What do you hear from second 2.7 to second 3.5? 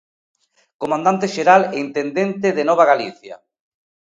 Galicia.